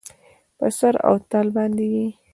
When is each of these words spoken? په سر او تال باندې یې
په 0.57 0.67
سر 0.77 0.95
او 1.07 1.15
تال 1.29 1.47
باندې 1.55 1.85
یې 1.93 2.05